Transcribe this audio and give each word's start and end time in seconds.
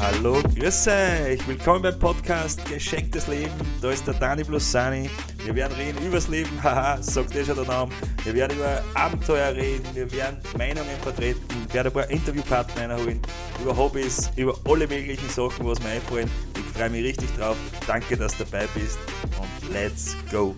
Hallo, 0.00 0.42
grüß 0.58 0.88
euch, 0.88 1.46
willkommen 1.46 1.82
beim 1.82 1.96
Podcast 1.96 2.64
Geschenktes 2.64 3.28
Leben. 3.28 3.52
Da 3.80 3.90
ist 3.90 4.04
der 4.04 4.14
Dani 4.14 4.42
plus 4.42 4.72
Sani. 4.72 5.08
Wir 5.44 5.54
werden 5.54 5.76
reden 5.76 6.04
übers 6.04 6.26
Leben, 6.26 6.50
haha, 6.62 7.00
sagt 7.00 7.36
eh 7.36 7.44
schon 7.44 7.54
der 7.54 7.66
Name. 7.66 7.92
Wir 8.24 8.34
werden 8.34 8.56
über 8.56 8.82
Abenteuer 8.94 9.54
reden, 9.54 9.84
wir 9.94 10.10
werden 10.10 10.38
Meinungen 10.58 10.96
vertreten, 11.02 11.40
wir 11.68 11.74
werden 11.74 11.86
ein 11.88 11.92
paar 11.92 12.10
Interviewpartner 12.10 12.88
reinholen, 12.90 13.22
über 13.62 13.76
Hobbys, 13.76 14.30
über 14.34 14.58
alle 14.64 14.88
möglichen 14.88 15.28
Sachen, 15.28 15.66
was 15.66 15.80
mir 15.82 15.90
einfallen. 15.90 16.30
Ich 16.56 16.76
freue 16.76 16.90
mich 16.90 17.04
richtig 17.04 17.28
drauf. 17.36 17.56
Danke, 17.86 18.16
dass 18.16 18.36
du 18.36 18.44
dabei 18.44 18.66
bist 18.74 18.98
und 19.38 19.72
let's 19.72 20.16
go. 20.32 20.56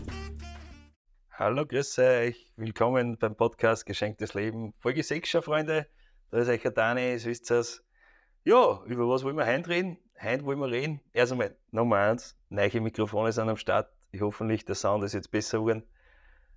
Hallo, 1.34 1.64
grüß 1.64 1.98
euch, 1.98 2.52
willkommen 2.56 3.16
beim 3.16 3.34
Podcast 3.34 3.86
Geschenktes 3.86 4.34
Leben. 4.34 4.74
Folge 4.80 5.02
6 5.02 5.26
schon, 5.26 5.42
Freunde. 5.42 5.86
Da 6.30 6.36
ist 6.36 6.48
euch 6.48 6.60
der 6.60 6.72
Dani, 6.72 7.18
so 7.18 7.30
ist 7.30 7.50
es. 7.50 7.82
Ja, 8.44 8.82
über 8.84 9.08
was 9.08 9.24
wollen 9.24 9.38
wir 9.38 9.46
heute 9.46 9.70
reden? 9.70 9.96
Heute 10.22 10.44
wollen 10.44 10.58
wir 10.58 10.70
reden. 10.70 11.00
Erst 11.14 11.32
einmal 11.32 11.56
Nummer 11.70 11.96
eins, 11.96 12.36
neue 12.50 12.82
Mikrofone 12.82 13.32
sind 13.32 13.48
am 13.48 13.56
Start. 13.56 13.90
Ich 14.10 14.20
hoffe 14.20 14.44
nicht, 14.44 14.68
der 14.68 14.74
Sound 14.74 15.04
ist 15.04 15.14
jetzt 15.14 15.30
besser 15.30 15.60
geworden. 15.60 15.84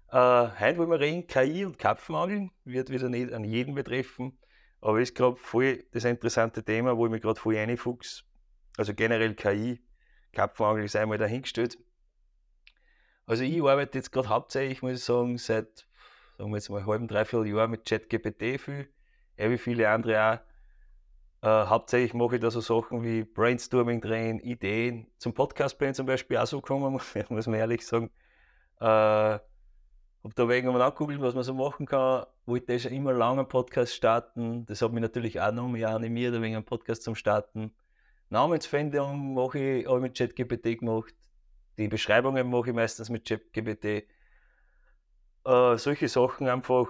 Äh, 0.09 0.49
heute 0.59 0.77
wollen 0.77 0.91
wir 0.91 0.99
reden, 0.99 1.25
KI 1.25 1.63
und 1.63 1.79
Kapfenangeln. 1.79 2.51
Wird 2.65 2.89
wieder 2.89 3.07
nicht 3.07 3.31
an 3.31 3.45
jeden 3.45 3.75
betreffen. 3.75 4.37
Aber 4.81 4.99
ist 4.99 5.15
gerade 5.15 5.37
voll 5.37 5.85
das 5.93 6.03
interessante 6.03 6.65
Thema, 6.65 6.97
wo 6.97 7.05
ich 7.05 7.11
mich 7.13 7.21
gerade 7.21 7.39
voll 7.39 7.55
reinfuchs. 7.55 8.25
Also 8.75 8.93
generell 8.93 9.35
KI, 9.35 9.81
Kapfenangeln 10.33 10.83
ist 10.85 10.97
einmal 10.97 11.17
dahingestellt. 11.17 11.77
Also 13.25 13.43
ich 13.43 13.61
arbeite 13.61 13.97
jetzt 13.97 14.11
gerade 14.11 14.29
hauptsächlich, 14.29 14.81
muss 14.81 14.93
ich 14.93 15.03
sagen, 15.03 15.37
seit 15.37 15.87
sagen 16.37 16.51
wir 16.51 16.57
jetzt 16.57 16.69
mal 16.69 16.85
halben, 16.85 17.07
dreiviertel 17.07 17.47
Jahr 17.47 17.67
mit 17.67 17.85
ChatGPT 17.85 18.59
viel. 18.59 18.89
Ja, 19.37 19.49
wie 19.49 19.57
viele 19.57 19.89
andere 19.89 20.21
auch 20.21 20.39
äh, 21.45 21.67
hauptsächlich 21.67 22.13
mache 22.15 22.35
ich 22.35 22.41
da 22.41 22.49
so 22.49 22.59
Sachen 22.59 23.03
wie 23.03 23.23
Brainstorming 23.23 24.01
drehen, 24.01 24.39
Ideen. 24.39 25.07
Zum 25.17 25.33
Podcast 25.33 25.77
bin 25.77 25.93
zum 25.93 26.07
Beispiel 26.07 26.37
auch 26.37 26.47
so 26.47 26.59
gekommen, 26.59 26.99
muss 27.29 27.47
man 27.47 27.59
ehrlich 27.59 27.85
sagen. 27.85 28.09
Äh, 28.79 28.85
habe 28.85 30.33
da 30.33 30.49
wegen 30.49 30.71
mal 30.71 30.81
angeguckt, 30.81 31.21
was 31.21 31.35
man 31.35 31.43
so 31.43 31.53
machen 31.53 31.85
kann. 31.85 32.25
Wollte 32.47 32.79
schon 32.79 32.93
immer 32.93 33.13
lange 33.13 33.41
einen 33.41 33.47
Podcast 33.47 33.93
starten. 33.93 34.65
Das 34.65 34.81
hat 34.81 34.91
mich 34.91 35.01
natürlich 35.01 35.39
auch 35.39 35.51
noch 35.51 35.67
mehr 35.67 35.89
animiert, 35.89 36.33
wegen 36.41 36.55
einem 36.55 36.65
Podcast 36.65 37.03
zum 37.03 37.13
Starten. 37.13 37.71
Namensfindung 38.29 39.35
mache 39.35 39.59
ich, 39.59 39.87
habe 39.87 39.97
ich 39.97 40.01
mit 40.01 40.17
ChatGPT 40.17 40.79
gemacht. 40.79 41.13
Die 41.77 41.87
Beschreibungen 41.87 42.49
mache 42.49 42.69
ich 42.69 42.75
meistens 42.75 43.09
mit 43.09 43.27
ChatGPT. 43.27 44.07
Äh, 45.45 45.77
solche 45.77 46.07
Sachen 46.07 46.47
einfach 46.47 46.87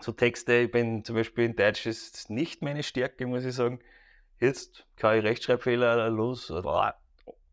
so 0.00 0.12
Texte, 0.12 0.54
ich 0.54 0.70
bin 0.70 1.04
zum 1.04 1.16
Beispiel 1.16 1.44
in 1.44 1.56
Deutsch 1.56 1.86
ist 1.86 2.30
nicht 2.30 2.62
meine 2.62 2.82
Stärke, 2.82 3.26
muss 3.26 3.44
ich 3.44 3.54
sagen. 3.54 3.80
Jetzt 4.38 4.86
kann 4.96 5.18
ich 5.18 5.24
Rechtschreibfehler 5.24 6.08
los, 6.08 6.46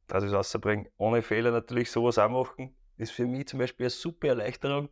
dass 0.08 0.24
ich 0.24 0.30
es 0.30 0.36
rausbringe, 0.36 0.90
ohne 0.98 1.22
Fehler 1.22 1.52
natürlich 1.52 1.92
sowas 1.92 2.18
auch 2.18 2.30
machen. 2.30 2.76
Ist 2.98 3.12
für 3.12 3.26
mich 3.26 3.48
zum 3.48 3.60
Beispiel 3.60 3.86
eine 3.86 3.90
super 3.92 4.30
Erleichterung, 4.30 4.90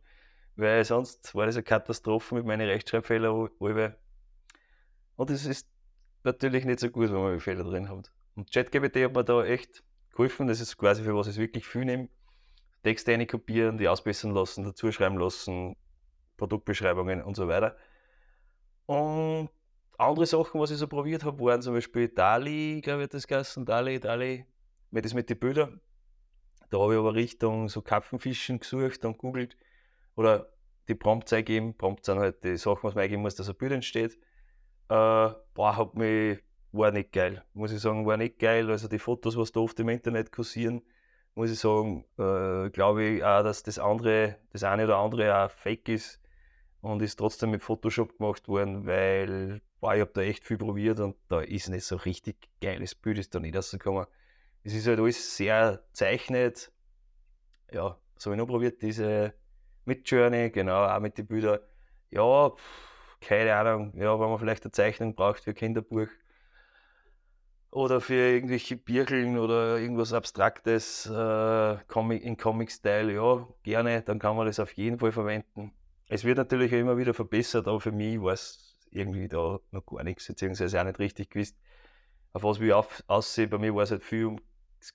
weil 0.56 0.84
sonst 0.84 1.34
war 1.34 1.46
das 1.46 1.56
eine 1.56 1.64
Katastrophe 1.64 2.34
mit 2.34 2.44
meinen 2.44 2.68
Rechtschreibfehlern. 2.68 3.48
Und 5.16 5.30
es 5.30 5.46
ist 5.46 5.68
natürlich 6.22 6.66
nicht 6.66 6.80
so 6.80 6.90
gut, 6.90 7.10
wenn 7.10 7.22
man 7.22 7.40
Fehler 7.40 7.64
drin 7.64 7.88
hat. 7.88 8.12
Und 8.34 8.52
ChatGPT 8.52 8.96
hat 9.04 9.14
mir 9.14 9.24
da 9.24 9.42
echt 9.44 9.82
geholfen. 10.16 10.46
Das 10.48 10.60
ist 10.60 10.76
quasi 10.76 11.02
für 11.02 11.14
was 11.14 11.28
ich 11.28 11.36
wirklich 11.36 11.66
viel 11.66 11.84
nehme. 11.84 12.08
Texte 12.82 13.26
kopieren, 13.26 13.78
die 13.78 13.88
ausbessern 13.88 14.32
lassen, 14.32 14.64
dazu 14.64 14.90
schreiben 14.92 15.18
lassen, 15.18 15.76
Produktbeschreibungen 16.36 17.22
und 17.22 17.34
so 17.34 17.48
weiter. 17.48 17.76
Und 18.86 19.50
andere 19.98 20.26
Sachen, 20.26 20.60
was 20.60 20.70
ich 20.70 20.78
so 20.78 20.86
probiert 20.86 21.24
habe, 21.24 21.42
waren 21.44 21.62
zum 21.62 21.74
Beispiel 21.74 22.08
DALI, 22.08 22.80
glaube 22.82 23.04
ich, 23.04 23.08
das 23.08 23.26
Gassen, 23.26 23.64
DALI, 23.64 23.98
DALI, 23.98 24.46
mit 24.90 25.04
das 25.04 25.14
mit 25.14 25.28
den 25.28 25.38
Bildern. 25.38 25.80
Da 26.70 26.78
habe 26.78 26.94
ich 26.94 26.98
aber 26.98 27.14
Richtung 27.14 27.68
so 27.68 27.82
Kapfenfischen 27.82 28.60
gesucht 28.60 29.04
und 29.04 29.18
googelt 29.18 29.56
oder 30.14 30.52
die 30.88 30.94
Prompts 30.94 31.32
eingeben. 31.32 31.76
Prompts 31.76 32.06
sind 32.06 32.18
halt 32.18 32.44
die 32.44 32.56
Sachen, 32.56 32.82
was 32.82 32.94
man 32.94 33.04
eingeben 33.04 33.22
muss, 33.22 33.34
dass 33.34 33.48
ein 33.48 33.56
Bild 33.56 33.72
entsteht. 33.72 34.14
Äh, 34.88 35.30
boah, 35.54 35.76
hat 35.76 35.94
mich, 35.94 36.38
war 36.76 36.92
nicht 36.92 37.12
geil. 37.12 37.44
Muss 37.54 37.72
ich 37.72 37.80
sagen, 37.80 38.06
war 38.06 38.16
nicht 38.16 38.38
geil. 38.38 38.70
Also 38.70 38.88
die 38.88 38.98
Fotos, 38.98 39.36
was 39.36 39.52
da 39.52 39.60
oft 39.60 39.78
im 39.80 39.88
Internet 39.88 40.32
kursieren, 40.32 40.82
muss 41.34 41.50
ich 41.50 41.58
sagen, 41.58 42.04
äh, 42.18 42.70
glaube 42.70 43.04
ich 43.04 43.24
auch, 43.24 43.42
dass 43.42 43.62
das 43.62 43.78
andere, 43.78 44.36
das 44.52 44.64
eine 44.64 44.84
oder 44.84 44.96
andere 44.96 45.44
auch 45.44 45.50
fake 45.50 45.88
ist 45.90 46.20
und 46.80 47.02
ist 47.02 47.16
trotzdem 47.16 47.50
mit 47.50 47.62
Photoshop 47.62 48.18
gemacht 48.18 48.48
worden, 48.48 48.86
weil 48.86 49.60
boah, 49.80 49.94
ich 49.94 50.00
habe 50.00 50.12
da 50.14 50.22
echt 50.22 50.44
viel 50.44 50.56
probiert 50.56 51.00
und 51.00 51.16
da 51.28 51.40
ist 51.40 51.68
nicht 51.68 51.84
so 51.84 51.96
richtig 51.96 52.48
geiles 52.60 52.94
Bild 52.94 53.18
ist 53.18 53.34
da 53.34 53.40
nicht 53.40 53.56
rausgekommen. 53.56 54.06
Es 54.64 54.74
ist 54.74 54.86
halt 54.86 54.98
alles 54.98 55.36
sehr 55.36 55.82
zeichnet. 55.92 56.72
Ja, 57.70 57.98
so 58.16 58.30
habe 58.30 58.36
ich 58.36 58.38
noch 58.38 58.48
probiert, 58.48 58.80
diese 58.82 59.34
mit 59.84 60.08
Journey, 60.10 60.50
genau, 60.50 60.86
auch 60.86 61.00
mit 61.00 61.18
den 61.18 61.26
Bildern. 61.26 61.60
Ja, 62.10 62.50
pff, 62.50 63.18
keine 63.20 63.54
Ahnung, 63.54 63.92
ja, 63.96 64.18
wenn 64.18 64.28
man 64.28 64.38
vielleicht 64.38 64.64
eine 64.64 64.72
Zeichnung 64.72 65.14
braucht 65.14 65.44
für 65.44 65.54
Kinderbuch 65.54 66.08
oder 67.76 68.00
für 68.00 68.14
irgendwelche 68.14 68.74
Birkeln 68.74 69.36
oder 69.36 69.76
irgendwas 69.78 70.14
Abstraktes 70.14 71.04
äh, 71.04 71.76
Comic, 71.88 72.22
in 72.22 72.38
Comic-Style, 72.38 73.12
ja, 73.12 73.46
gerne, 73.64 74.00
dann 74.00 74.18
kann 74.18 74.34
man 74.34 74.46
das 74.46 74.58
auf 74.58 74.72
jeden 74.72 74.98
Fall 74.98 75.12
verwenden. 75.12 75.72
Es 76.08 76.24
wird 76.24 76.38
natürlich 76.38 76.72
auch 76.72 76.78
immer 76.78 76.96
wieder 76.96 77.12
verbessert, 77.12 77.68
aber 77.68 77.78
für 77.78 77.92
mich 77.92 78.18
war 78.18 78.32
es 78.32 78.78
irgendwie 78.90 79.28
da 79.28 79.60
noch 79.72 79.84
gar 79.84 80.04
nichts, 80.04 80.26
beziehungsweise 80.26 80.80
auch 80.80 80.86
nicht 80.86 80.98
richtig 80.98 81.28
gewusst, 81.28 81.58
auf 82.32 82.44
was 82.44 82.60
ich 82.60 82.72
auf, 82.72 83.04
aussehe. 83.08 83.46
Bei 83.46 83.58
mir 83.58 83.74
war 83.74 83.82
es 83.82 83.90
halt 83.90 84.02
viel 84.02 84.24
um 84.24 84.40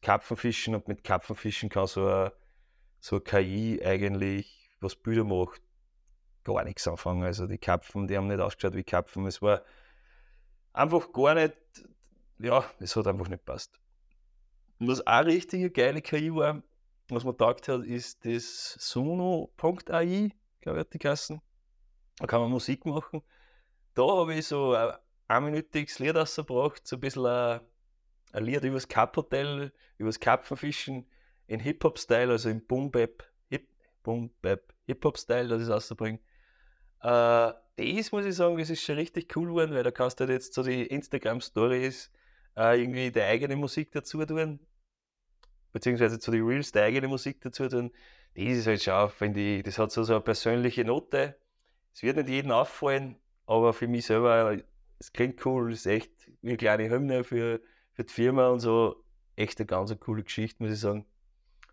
Karpfenfischen 0.01 0.73
und 0.73 0.87
mit 0.87 1.03
Karpfenfischen 1.03 1.69
kann 1.69 1.85
so 1.85 2.07
eine, 2.07 2.33
so 2.99 3.17
eine 3.17 3.21
KI 3.23 3.79
eigentlich, 3.85 4.71
was 4.79 4.95
Bilder 4.95 5.23
macht, 5.23 5.61
gar 6.43 6.63
nichts 6.63 6.87
anfangen. 6.87 7.21
Also 7.21 7.45
die 7.45 7.59
Karpfen, 7.59 8.07
die 8.07 8.17
haben 8.17 8.25
nicht 8.25 8.39
ausgeschaut 8.39 8.73
wie 8.73 8.83
Karpfen. 8.83 9.27
Es 9.27 9.39
war 9.39 9.61
einfach 10.73 11.13
gar 11.13 11.35
nicht, 11.35 11.53
ja, 12.41 12.65
es 12.79 12.95
hat 12.95 13.07
einfach 13.07 13.27
nicht 13.27 13.45
passt. 13.45 13.79
Und 14.79 14.87
was 14.87 15.05
auch 15.05 15.25
richtige 15.25 15.69
geile 15.69 16.01
KI 16.01 16.33
war, 16.33 16.63
was 17.09 17.23
man 17.23 17.37
taugt 17.37 17.67
hat, 17.67 17.83
ist 17.83 18.25
das 18.25 18.75
Sono.ai 18.79 20.31
glaube 20.61 20.77
ich, 20.79 20.85
hat 20.85 20.93
die 20.93 20.99
Kassen. 20.99 21.41
Da 22.17 22.27
kann 22.27 22.41
man 22.41 22.51
Musik 22.51 22.85
machen. 22.85 23.21
Da 23.93 24.03
habe 24.03 24.35
ich 24.35 24.47
so 24.47 24.73
ein 24.73 24.95
einminütiges 25.27 25.99
Lied 25.99 26.15
rausgebracht, 26.15 26.87
so 26.87 26.95
ein 26.95 26.99
bisschen 26.99 27.25
ein, 27.25 27.61
ein 28.31 28.43
Lied 28.45 28.63
über 28.63 28.75
das 28.75 28.87
Cup-Hotel, 28.87 29.73
über 29.97 30.09
das 30.09 30.19
Karpfenfischen 30.19 31.07
in 31.47 31.59
Hip-Hop-Style, 31.59 32.31
also 32.31 32.49
im 32.49 32.65
Boom-Bap, 32.65 33.23
Hip, 33.49 33.67
Boom 34.03 34.31
Hip-Hop-Style, 34.85 35.47
das 35.47 35.63
ich 35.63 35.69
rauszubringen. 35.69 36.21
Äh, 37.01 37.53
das 37.77 38.11
muss 38.11 38.25
ich 38.25 38.35
sagen, 38.35 38.57
das 38.57 38.69
ist 38.69 38.83
schon 38.83 38.95
richtig 38.95 39.35
cool 39.35 39.47
geworden, 39.47 39.73
weil 39.73 39.83
da 39.83 39.91
kannst 39.91 40.19
du 40.19 40.25
halt 40.25 40.31
jetzt 40.31 40.53
so 40.53 40.63
die 40.63 40.85
Instagram-Stories 40.85 42.11
äh, 42.55 42.81
irgendwie 42.81 43.11
die 43.11 43.21
eigene 43.21 43.55
Musik 43.55 43.91
dazu 43.91 44.25
tun, 44.25 44.59
beziehungsweise 45.71 46.19
zu 46.19 46.31
den 46.31 46.45
Reels 46.45 46.71
die 46.71 46.79
eigene 46.79 47.07
Musik 47.07 47.41
dazu 47.41 47.67
tun 47.67 47.91
das 48.35 48.43
ist 48.45 48.67
halt 48.67 48.83
schon, 48.83 49.09
finde 49.09 49.39
ich, 49.39 49.63
das 49.63 49.77
hat 49.77 49.91
so, 49.91 50.03
so 50.03 50.13
eine 50.13 50.21
persönliche 50.21 50.85
Note. 50.85 51.37
Es 51.93 52.01
wird 52.03 52.17
nicht 52.17 52.29
jedem 52.29 52.51
auffallen, 52.51 53.17
aber 53.45 53.73
für 53.73 53.87
mich 53.87 54.05
selber, 54.05 54.57
es 54.99 55.11
klingt 55.11 55.45
cool, 55.45 55.71
es 55.73 55.79
ist 55.81 55.85
echt 55.87 56.31
wie 56.41 56.49
eine 56.49 56.57
kleine 56.57 56.89
Hymne 56.89 57.23
für, 57.23 57.61
für 57.93 58.03
die 58.03 58.13
Firma 58.13 58.49
und 58.49 58.59
so. 58.61 59.03
Echt 59.35 59.59
eine 59.59 59.65
ganz 59.65 59.97
coole 59.99 60.23
Geschichte, 60.23 60.63
muss 60.63 60.73
ich 60.73 60.79
sagen. 60.79 61.05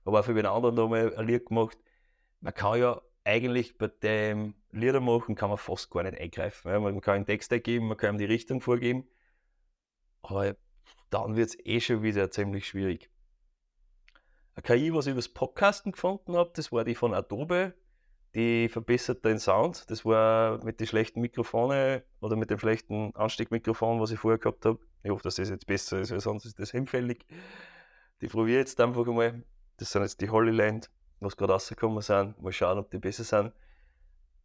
Aber 0.05 0.21
auch 0.21 0.25
für 0.25 0.34
den 0.34 0.47
anderen 0.47 0.75
nochmal 0.75 1.15
ein 1.17 1.27
Lied 1.27 1.47
gemacht. 1.47 1.78
Man 2.41 2.55
kann 2.55 2.81
ja 2.81 3.03
eigentlich 3.25 3.77
bei 3.78 3.88
dem 3.88 4.55
Lieder 4.71 5.00
machen, 5.00 5.34
kann 5.34 5.50
man 5.50 5.59
fast 5.59 5.91
gar 5.91 6.03
nicht 6.03 6.19
eingreifen. 6.19 6.82
Man 6.82 7.00
kann 7.00 7.17
einen 7.17 7.26
Text 7.26 7.53
eingeben, 7.53 7.88
man 7.88 7.97
kann 7.97 8.14
ihm 8.14 8.19
die 8.19 8.25
Richtung 8.25 8.61
vorgeben. 8.61 9.06
Aber 10.23 10.56
dann 11.10 11.37
wird 11.37 11.50
es 11.50 11.58
eh 11.64 11.81
schon 11.81 12.02
wieder 12.02 12.31
ziemlich 12.31 12.66
schwierig. 12.66 13.10
Eine 14.55 14.62
KI, 14.62 14.93
was 14.93 15.06
ich 15.06 15.12
über 15.12 15.19
das 15.19 15.28
Podcasten 15.28 15.93
gefunden 15.93 16.37
habe, 16.37 16.50
das 16.55 16.72
war 16.72 16.84
die 16.84 16.94
von 16.94 17.14
Adobe. 17.14 17.75
Die 18.34 18.69
verbessert 18.69 19.25
den 19.25 19.38
Sound. 19.38 19.90
Das 19.90 20.05
war 20.05 20.62
mit 20.64 20.81
den 20.81 20.87
schlechten 20.87 21.20
Mikrofonen 21.20 22.02
oder 22.20 22.37
mit 22.37 22.50
dem 22.50 22.58
schlechten 22.58 23.14
Ansteckmikrofon, 23.14 24.00
was 24.00 24.10
ich 24.10 24.19
vorher 24.19 24.38
gehabt 24.38 24.66
habe. 24.66 24.81
Ich 25.02 25.10
hoffe, 25.10 25.22
dass 25.22 25.37
das 25.37 25.49
jetzt 25.49 25.66
besser 25.66 26.00
ist, 26.00 26.10
weil 26.10 26.20
sonst 26.20 26.44
ist 26.44 26.58
das 26.58 26.72
hinfällig. 26.72 27.25
Die 28.20 28.26
probiere 28.26 28.60
ich 28.60 28.66
jetzt 28.66 28.81
einfach 28.81 29.06
einmal. 29.06 29.44
Das 29.76 29.93
sind 29.93 30.02
jetzt 30.02 30.20
die 30.20 30.28
Holyland, 30.28 30.90
was 31.20 31.37
gerade 31.37 31.52
rausgekommen 31.52 32.02
sind. 32.02 32.40
Mal 32.43 32.52
schauen, 32.52 32.78
ob 32.78 32.90
die 32.90 32.99
besser 32.99 33.25
sind. 33.25 33.52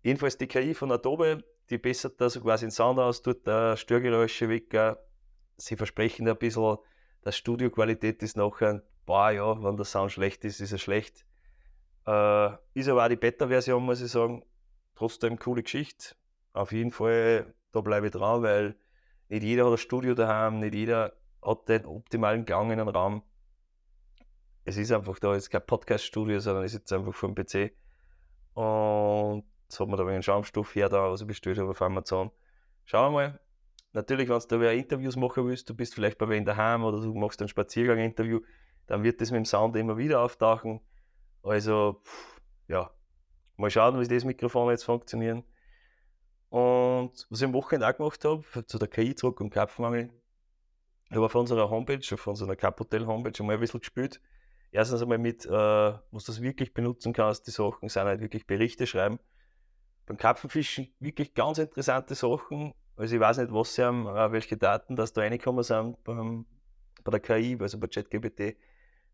Jedenfalls 0.03 0.37
die 0.37 0.47
KI 0.47 0.73
von 0.73 0.91
Adobe, 0.91 1.43
die 1.69 1.77
bessert 1.77 2.21
da 2.21 2.29
so 2.29 2.41
quasi 2.41 2.65
den 2.65 2.71
Sound 2.71 2.99
aus, 2.99 3.21
tut 3.21 3.47
da 3.47 3.75
Störgeräusche 3.75 4.47
weg. 4.47 4.73
Sie 5.57 5.75
versprechen 5.75 6.27
ein 6.27 6.37
bisschen, 6.37 6.77
dass 7.21 7.37
Studioqualität 7.37 8.21
ist 8.23 8.37
nachher 8.37 8.83
boah, 9.05 9.31
ja, 9.31 9.63
wenn 9.63 9.77
der 9.77 9.85
Sound 9.85 10.11
schlecht 10.11 10.43
ist, 10.45 10.59
ist 10.59 10.71
er 10.71 10.77
schlecht. 10.77 11.25
Äh, 12.05 12.51
ist 12.73 12.89
aber 12.89 13.05
auch 13.05 13.09
die 13.09 13.15
Beta-Version, 13.15 13.83
muss 13.83 14.01
ich 14.01 14.11
sagen. 14.11 14.43
Trotzdem 14.95 15.39
coole 15.39 15.63
Geschichte. 15.63 16.15
auf 16.53 16.71
jeden 16.71 16.91
Fall, 16.91 17.53
da 17.71 17.81
bleibe 17.81 18.07
ich 18.07 18.13
dran, 18.13 18.43
weil 18.43 18.75
nicht 19.29 19.43
jeder 19.43 19.65
hat 19.65 19.71
ein 19.71 19.77
Studio 19.77 20.13
daheim, 20.13 20.59
nicht 20.59 20.75
jeder 20.75 21.13
hat 21.41 21.67
den 21.67 21.85
optimalen 21.85 22.45
Gang 22.45 22.71
in 22.71 22.79
einem 22.79 22.89
Raum. 22.89 23.23
Es 24.65 24.77
ist 24.77 24.91
einfach 24.91 25.17
da, 25.19 25.33
jetzt 25.33 25.49
kein 25.49 25.65
Podcast-Studio, 25.65 26.39
sondern 26.39 26.63
ist 26.63 26.73
jetzt 26.73 26.93
einfach 26.93 27.13
vom 27.13 27.33
PC. 27.33 27.73
Und 28.53 29.43
jetzt 29.63 29.79
hat 29.79 29.87
man 29.87 29.97
da 29.97 30.05
einen 30.05 30.23
Schaumstoff 30.23 30.75
her, 30.75 30.89
da, 30.89 31.09
was 31.09 31.21
ich 31.21 31.27
bestellt 31.27 31.57
habe 31.57 31.71
auf 31.71 31.81
Amazon. 31.81 32.31
Schauen 32.85 33.13
wir 33.13 33.29
mal. 33.29 33.39
Natürlich, 33.93 34.27
wenn 34.27 34.39
du 34.39 34.59
wieder 34.59 34.73
Interviews 34.73 35.15
machen 35.15 35.47
willst, 35.47 35.69
du 35.69 35.75
bist 35.75 35.93
vielleicht 35.93 36.17
bei 36.17 36.27
wen 36.27 36.45
daheim 36.45 36.83
oder 36.83 36.99
du 36.99 37.13
machst 37.13 37.41
ein 37.41 37.47
Spaziergang-Interview, 37.47 38.41
dann 38.87 39.03
wird 39.03 39.21
das 39.21 39.31
mit 39.31 39.37
dem 39.37 39.45
Sound 39.45 39.75
immer 39.75 39.97
wieder 39.97 40.21
auftauchen. 40.21 40.81
Also, 41.43 42.01
ja, 42.67 42.89
mal 43.55 43.69
schauen, 43.69 43.99
wie 43.99 44.07
das 44.07 44.25
Mikrofon 44.25 44.71
jetzt 44.71 44.83
funktionieren. 44.83 45.43
Und 46.49 47.27
was 47.29 47.39
ich 47.39 47.45
am 47.45 47.53
Wochenende 47.53 47.87
auch 47.87 47.97
gemacht 47.97 48.25
habe, 48.25 48.65
zu 48.65 48.77
der 48.77 48.87
KI 48.87 49.15
zurück 49.15 49.39
und 49.41 49.51
Kapfenmangel, 49.51 50.11
ich 51.09 51.15
habe 51.15 51.25
auf 51.27 51.35
unserer 51.35 51.69
Homepage, 51.69 52.01
auf 52.13 52.27
unserer 52.27 52.55
Kaphotel 52.55 53.05
Homepage 53.05 53.33
schon 53.35 53.45
mal 53.45 53.53
ein 53.53 53.59
bisschen 53.59 53.79
gespielt. 53.79 54.19
Erstens 54.71 55.03
einmal 55.03 55.19
mit, 55.19 55.45
äh, 55.45 55.49
was 55.49 56.23
du 56.23 56.41
wirklich 56.41 56.73
benutzen 56.73 57.13
kannst, 57.13 57.45
die 57.45 57.51
Sachen 57.51 57.89
sind 57.89 58.05
halt 58.05 58.21
wirklich 58.21 58.47
Berichte 58.47 58.87
schreiben. 58.87 59.19
Beim 60.07 60.17
Karpfenfischen 60.17 60.91
wirklich 60.99 61.35
ganz 61.35 61.59
interessante 61.59 62.15
Sachen. 62.15 62.73
Also 62.95 63.15
ich 63.15 63.21
weiß 63.21 63.39
nicht, 63.39 63.53
was 63.53 63.75
sie 63.75 63.83
haben, 63.83 64.05
welche 64.05 64.57
Daten 64.57 64.95
dass 64.95 65.13
da 65.13 65.21
reingekommen 65.21 65.63
sind 65.63 66.03
beim, 66.03 66.45
bei 67.03 67.11
der 67.11 67.19
KI, 67.19 67.57
also 67.59 67.79
bei 67.79 67.87
ChatGPT. 67.87 68.55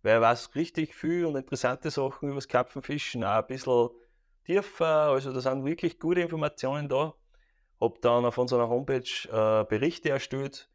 Weil 0.02 0.14
er 0.14 0.22
weiß 0.22 0.56
richtig 0.56 0.96
viel 0.96 1.26
und 1.26 1.36
interessante 1.36 1.92
Sachen 1.92 2.30
über 2.30 2.36
das 2.36 2.48
Karpfenfischen, 2.48 3.24
auch 3.24 3.38
ein 3.38 3.48
bisschen 3.48 3.90
tiefer. 4.46 4.86
Also 4.86 5.32
da 5.34 5.42
sind 5.42 5.66
wirklich 5.66 6.00
gute 6.00 6.22
Informationen 6.22 6.90
da. 6.90 7.14
Hab 7.80 8.02
dann 8.02 8.26
auf 8.26 8.38
unserer 8.38 8.68
Homepage 8.68 9.04
äh, 9.32 9.64
Berichte 9.66 10.10
erstellt. 10.10 10.70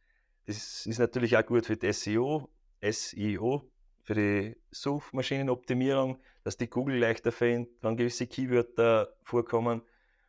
Das 0.46 0.86
ist 0.86 0.98
natürlich 0.98 1.36
auch 1.36 1.44
gut 1.44 1.66
für 1.66 1.76
das 1.76 2.02
SEO, 2.02 2.50
SEO, 2.82 3.70
für 4.02 4.14
die 4.14 4.56
Suchmaschinenoptimierung, 4.70 6.18
dass 6.44 6.56
die 6.56 6.68
Google 6.68 6.98
leichter 6.98 7.32
findet, 7.32 7.82
wenn 7.82 7.96
gewisse 7.96 8.26
Keywörter 8.26 9.14
vorkommen. 9.22 9.82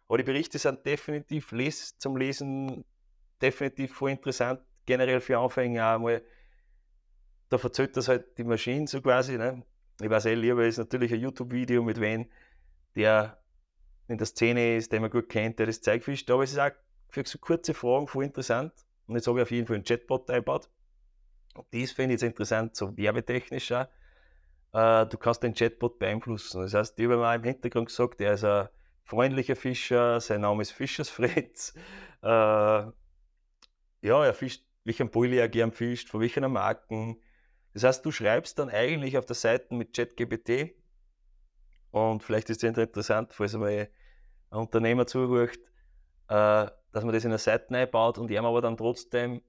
Aber 0.07 0.18
die 0.18 0.24
Berichte 0.24 0.60
sind 0.60 0.86
definitiv 0.86 1.52
les 1.52 1.98
zum 1.98 2.18
Lesen 2.18 2.86
definitiv 3.42 3.94
voll 3.94 4.12
interessant, 4.12 4.62
generell 4.86 5.19
für 5.19 5.38
Anfänger 5.38 5.96
auch 5.96 6.00
mal. 6.00 6.22
Da 7.50 7.57
verzählt 7.57 7.96
das 7.98 8.07
halt 8.07 8.38
die 8.38 8.44
Maschine 8.44 8.88
so 8.88 9.02
quasi. 9.02 9.38
Ne? 9.38 9.63
Ich 10.02 10.10
weiß 10.10 10.25
eh 10.25 10.36
lieber, 10.36 10.66
ist 10.66 10.78
natürlich 10.78 11.13
ein 11.13 11.19
YouTube-Video 11.19 11.84
mit 11.84 12.00
wen, 12.00 12.30
der 12.96 13.40
in 14.07 14.18
der 14.18 14.28
Szene 14.28 14.78
ist, 14.78 14.92
den 14.92 15.02
man 15.02 15.12
gut 15.12 15.30
kennt, 15.30 15.60
der 15.60 15.68
das 15.68 15.81
Zeug 15.81 16.04
fischt. 16.04 16.30
Aber 16.30 16.44
es 16.44 16.52
ist 16.52 16.60
auch 16.60 16.72
für 17.10 17.24
so 17.25 17.38
kurze 17.38 17.74
Fragen 17.74 18.07
voll 18.07 18.25
interessant. 18.25 18.74
Und 19.07 19.16
jetzt 19.16 19.28
habe 19.28 19.40
ich 19.40 19.44
auf 19.44 19.52
jeden 19.52 19.68
Fall 19.68 19.75
einen 19.75 19.86
Chatbot 19.86 20.30
eingebaut. 20.30 20.69
Und 21.56 21.68
das 21.72 21.92
finde 21.92 22.16
ich 22.16 22.22
jetzt 22.22 22.28
interessant, 22.28 22.75
so 22.75 22.96
werbetechnisch 22.98 23.72
auch. 23.72 23.88
Äh, 24.74 25.06
du 25.07 25.18
kannst 25.18 25.42
den 25.44 25.54
Chatbot 25.54 26.00
beeinflussen. 26.00 26.62
Das 26.62 26.74
heißt, 26.74 27.00
ich 27.00 27.06
habe 27.06 27.18
mal 27.18 27.36
im 27.36 27.44
Hintergrund 27.44 27.88
gesagt, 27.88 28.19
er 28.22 28.34
ist 28.34 28.44
ein 28.44 28.68
freundlicher 29.06 29.56
Fischer, 29.56 30.19
sein 30.19 30.42
Name 30.42 30.62
ist 30.62 30.72
Fischersfritz. 30.72 31.74
Äh, 32.24 32.28
ja, 32.28 34.25
er 34.25 34.34
fischt, 34.34 34.66
welchen 34.84 35.12
Bulli 35.12 35.38
er 35.38 35.48
gern 35.48 35.72
fischt, 35.72 36.10
von 36.10 36.22
welchen 36.22 36.52
Marken. 36.52 37.22
Das 37.75 37.84
heißt, 37.84 38.04
du 38.04 38.10
schreibst 38.10 38.57
dann 38.57 38.69
eigentlich 38.69 39.16
auf 39.19 39.28
der 39.28 39.36
Seite 39.36 39.75
mit 39.75 39.96
ChatGPT 39.96 40.74
und 41.92 42.24
vielleicht 42.24 42.50
ist 42.50 42.63
es 42.63 42.78
interessant, 42.78 43.31
falls 43.31 43.54
einmal 43.54 43.90
ein 44.50 44.57
Unternehmer 44.57 45.06
zuhört, 45.06 45.60
äh, 46.30 46.66
dass 46.92 47.04
man 47.04 47.13
das 47.13 47.25
in 47.25 47.31
eine 47.31 47.38
Seite 47.38 47.75
einbaut 47.75 48.18
und 48.18 48.31
ihm 48.31 48.44
aber 48.44 48.62
dann 48.62 48.75
trotzdem 48.75 49.44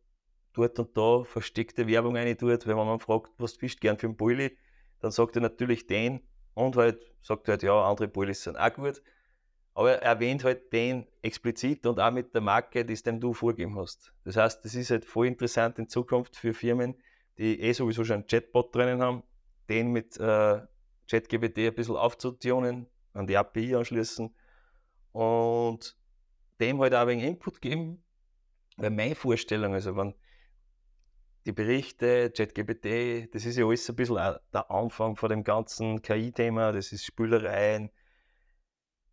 dort 0.52 0.78
und 0.78 0.94
da 0.96 1.24
versteckte 1.24 1.86
Werbung 1.86 2.14
rein 2.14 2.36
tut, 2.36 2.66
wenn 2.66 2.76
man 2.76 3.00
fragt, 3.00 3.30
was 3.38 3.56
bist 3.56 3.80
gern 3.80 3.96
für 3.96 4.08
einen 4.08 4.16
Bulli, 4.16 4.54
dann 5.00 5.12
sagt 5.12 5.36
er 5.36 5.42
natürlich 5.42 5.86
den 5.86 6.20
und 6.52 6.76
halt 6.76 7.00
sagt 7.22 7.48
halt, 7.48 7.62
ja, 7.62 7.82
andere 7.88 8.08
Bullis 8.08 8.42
sind 8.42 8.58
auch 8.58 8.72
gut. 8.74 9.02
Aber 9.76 9.92
er 9.92 10.02
erwähnt 10.02 10.42
halt 10.42 10.72
den 10.72 11.06
explizit 11.20 11.84
und 11.84 12.00
auch 12.00 12.10
mit 12.10 12.34
der 12.34 12.40
Marke, 12.40 12.82
die 12.82 12.94
es 12.94 13.02
dem 13.02 13.20
du 13.20 13.34
vorgegeben 13.34 13.78
hast. 13.78 14.10
Das 14.24 14.34
heißt, 14.34 14.64
das 14.64 14.74
ist 14.74 14.90
halt 14.90 15.04
voll 15.04 15.26
interessant 15.26 15.78
in 15.78 15.86
Zukunft 15.86 16.34
für 16.34 16.54
Firmen, 16.54 16.94
die 17.36 17.60
eh 17.60 17.74
sowieso 17.74 18.02
schon 18.02 18.14
einen 18.14 18.26
Chatbot 18.26 18.74
drinnen 18.74 19.02
haben, 19.02 19.22
den 19.68 19.92
mit 19.92 20.16
äh, 20.16 20.62
ChatGPT 21.10 21.58
ein 21.58 21.74
bisschen 21.74 21.94
aufzutunen, 21.94 22.86
an 23.12 23.26
die 23.26 23.36
API 23.36 23.74
anschließen 23.74 24.34
und 25.12 25.98
dem 26.58 26.80
halt 26.80 26.94
auch 26.94 27.06
wenig 27.06 27.24
Input 27.24 27.60
geben. 27.60 28.02
Weil 28.78 28.88
meine 28.88 29.14
Vorstellung, 29.14 29.74
also 29.74 29.94
wenn 29.94 30.14
die 31.44 31.52
Berichte, 31.52 32.30
ChatGPT, 32.30 33.28
das 33.34 33.44
ist 33.44 33.58
ja 33.58 33.66
alles 33.66 33.86
ein 33.90 33.96
bisschen 33.96 34.16
der 34.54 34.70
Anfang 34.70 35.16
von 35.16 35.28
dem 35.28 35.44
ganzen 35.44 36.00
KI-Thema, 36.00 36.72
das 36.72 36.92
ist 36.92 37.04
Spülereien. 37.04 37.90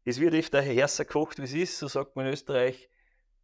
Es 0.06 0.20
wird 0.20 0.34
öfter 0.34 0.62
härter 0.62 1.06
gekocht, 1.06 1.40
wie 1.40 1.44
es 1.44 1.54
ist, 1.54 1.80
so 1.80 1.88
sagt 1.88 2.16
man 2.16 2.26
in 2.26 2.34
Österreich, 2.34 2.90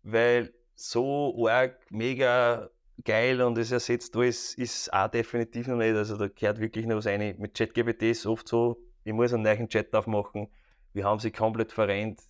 weil 0.04 0.54
so 0.76 1.48
arg, 1.48 1.80
mega 1.90 2.70
geil 3.06 3.42
und 3.42 3.58
es 3.58 3.72
ersetzt 3.72 4.16
alles, 4.16 4.56
ist 4.56 4.92
auch 4.92 5.10
definitiv 5.10 5.68
noch 5.68 5.78
nicht. 5.78 5.96
Also 5.96 6.18
da 6.18 6.28
gehört 6.28 6.60
wirklich 6.60 6.86
noch 6.86 6.98
was 6.98 7.06
rein. 7.06 7.36
Mit 7.38 7.58
ChatGPT 7.58 8.04
ist 8.04 8.26
oft 8.26 8.48
so, 8.48 8.82
ich 9.04 9.14
muss 9.14 9.34
einen 9.34 9.44
neuen 9.44 9.70
Chat 9.70 9.94
aufmachen, 9.94 10.50
wir 10.94 11.06
haben 11.06 11.20
sie 11.20 11.32
komplett 11.32 11.72
verrennt, 11.72 12.22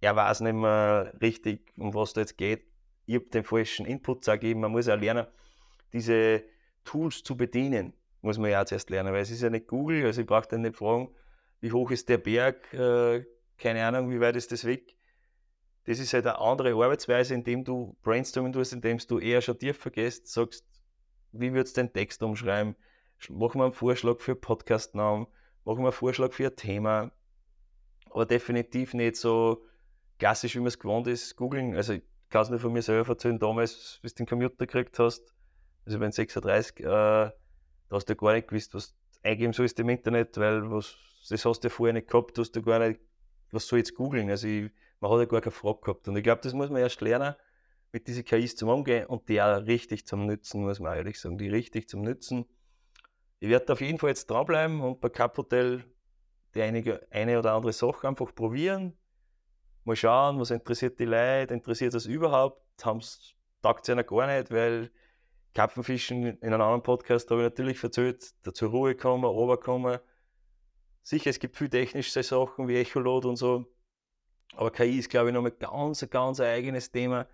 er 0.00 0.16
weiß 0.16 0.40
nicht 0.40 0.54
mehr 0.54 1.12
richtig, 1.20 1.72
um 1.76 1.94
was 1.94 2.12
da 2.12 2.22
jetzt 2.22 2.38
geht. 2.38 2.64
Ich 3.06 3.14
habe 3.16 3.26
den 3.26 3.44
falschen 3.44 3.86
Input 3.86 4.24
gegeben, 4.24 4.60
man 4.60 4.72
muss 4.72 4.88
auch 4.88 4.98
lernen, 4.98 5.26
diese 5.92 6.42
Tools 6.84 7.22
zu 7.22 7.36
bedienen, 7.36 7.92
muss 8.22 8.38
man 8.38 8.50
ja 8.50 8.62
auch 8.62 8.64
zuerst 8.64 8.90
lernen, 8.90 9.12
weil 9.12 9.22
es 9.22 9.30
ist 9.30 9.42
ja 9.42 9.50
nicht 9.50 9.66
Google, 9.66 10.06
also 10.06 10.22
ich 10.22 10.26
brauche 10.26 10.48
dann 10.48 10.62
nicht 10.62 10.76
fragen, 10.76 11.14
wie 11.60 11.72
hoch 11.72 11.90
ist 11.90 12.08
der 12.08 12.18
Berg, 12.18 12.72
äh, 12.72 13.24
keine 13.60 13.84
Ahnung, 13.84 14.10
wie 14.10 14.20
weit 14.20 14.36
ist 14.36 14.50
das 14.52 14.64
weg. 14.64 14.96
Das 15.84 15.98
ist 15.98 16.12
halt 16.12 16.26
eine 16.26 16.38
andere 16.38 16.72
Arbeitsweise, 16.72 17.34
indem 17.34 17.64
du 17.64 17.96
brainstorming 18.02 18.52
tust, 18.52 18.72
indem 18.72 18.98
du 18.98 19.18
eher 19.18 19.40
schon 19.40 19.58
tiefer 19.58 19.90
gehst, 19.90 20.28
sagst, 20.28 20.64
wie 21.32 21.52
würdest 21.52 21.76
du 21.76 21.82
den 21.82 21.92
Text 21.92 22.22
umschreiben, 22.22 22.74
machen 23.28 23.60
wir 23.60 23.64
einen 23.64 23.72
Vorschlag 23.72 24.20
für 24.20 24.34
Podcastnamen, 24.34 25.26
machen 25.64 25.78
wir 25.78 25.86
einen 25.86 25.92
Vorschlag 25.92 26.32
für 26.32 26.46
ein 26.46 26.56
Thema, 26.56 27.12
aber 28.10 28.26
definitiv 28.26 28.94
nicht 28.94 29.16
so 29.16 29.64
klassisch, 30.18 30.54
wie 30.54 30.60
man 30.60 30.68
es 30.68 30.78
gewohnt 30.78 31.06
ist, 31.06 31.36
googeln. 31.36 31.74
Also 31.74 31.94
ich 31.94 32.02
kann 32.28 32.42
es 32.42 32.50
nur 32.50 32.58
von 32.58 32.72
mir 32.72 32.82
selber 32.82 33.10
erzählen, 33.10 33.38
damals, 33.38 34.00
bis 34.02 34.14
du 34.14 34.24
den 34.24 34.28
Computer 34.28 34.66
gekriegt 34.66 34.98
hast, 34.98 35.34
also 35.84 35.98
bei 35.98 36.10
36, 36.10 36.80
äh, 36.80 36.84
da 36.84 37.32
hast 37.90 38.08
du 38.08 38.16
gar 38.16 38.34
nicht 38.34 38.48
gewusst, 38.48 38.74
was 38.74 38.94
eingeben 39.22 39.52
sollst 39.52 39.78
im 39.80 39.88
Internet, 39.88 40.36
weil 40.36 40.70
was, 40.70 40.96
das 41.28 41.44
hast 41.44 41.64
du 41.64 41.70
vorher 41.70 41.94
nicht 41.94 42.08
gehabt, 42.08 42.36
du 42.36 42.42
hast 42.42 42.54
du 42.54 42.62
gar 42.62 42.78
nicht, 42.78 43.00
was 43.52 43.66
soll 43.66 43.78
ich 43.78 43.86
jetzt 43.86 43.94
googeln? 43.94 44.30
Also 44.30 44.46
ich, 44.48 44.70
man 45.00 45.10
hat 45.10 45.18
ja 45.18 45.24
gar 45.26 45.40
keine 45.40 45.52
Frage 45.52 45.80
gehabt. 45.80 46.08
Und 46.08 46.16
ich 46.16 46.22
glaube, 46.22 46.40
das 46.42 46.52
muss 46.52 46.70
man 46.70 46.80
erst 46.80 47.00
lernen, 47.00 47.34
mit 47.92 48.06
diesen 48.06 48.24
KIs 48.24 48.56
zum 48.56 48.68
Umgehen 48.68 49.06
und 49.06 49.28
die 49.28 49.40
auch 49.42 49.66
richtig 49.66 50.06
zum 50.06 50.26
Nützen, 50.26 50.62
muss 50.62 50.80
man 50.80 50.96
ehrlich 50.96 51.20
sagen, 51.20 51.38
die 51.38 51.48
richtig 51.48 51.88
zum 51.88 52.02
Nützen. 52.02 52.46
Ich 53.40 53.48
werde 53.48 53.72
auf 53.72 53.80
jeden 53.80 53.98
Fall 53.98 54.10
jetzt 54.10 54.30
dranbleiben 54.30 54.80
und 54.80 55.00
bei 55.00 55.08
Cup 55.08 55.36
Hotel 55.38 55.84
die 56.54 56.62
einige, 56.62 57.06
eine 57.10 57.38
oder 57.38 57.52
andere 57.52 57.72
Sache 57.72 58.08
einfach 58.08 58.34
probieren. 58.34 58.96
Mal 59.84 59.96
schauen, 59.96 60.38
was 60.38 60.50
interessiert 60.50 60.98
die 60.98 61.04
Leute, 61.04 61.54
interessiert 61.54 61.94
das 61.94 62.06
überhaupt? 62.06 62.62
Haben's, 62.84 63.34
taugt 63.62 63.84
es 63.84 63.90
einer 63.90 64.04
gar 64.04 64.26
nicht, 64.26 64.50
weil 64.50 64.90
Karpfenfischen 65.54 66.24
in 66.24 66.38
einem 66.42 66.60
anderen 66.60 66.82
Podcast 66.82 67.30
habe 67.30 67.40
ich 67.40 67.44
natürlich 67.50 67.82
erzählt, 67.82 68.34
da 68.42 68.52
zur 68.52 68.70
Ruhe 68.70 68.94
kommen, 68.94 69.24
runterkommen. 69.24 69.98
Sicher, 71.02 71.30
es 71.30 71.38
gibt 71.38 71.56
viele 71.56 71.70
technische 71.70 72.22
Sachen 72.22 72.68
wie 72.68 72.76
Echolot 72.76 73.24
und 73.24 73.36
so, 73.36 73.66
aber 74.54 74.70
KI 74.70 74.98
ist, 74.98 75.10
glaube 75.10 75.28
ich, 75.28 75.34
noch 75.34 75.44
ein 75.44 75.52
ganz, 75.58 76.06
ganz 76.10 76.40
eigenes 76.40 76.90
Thema, 76.90 77.26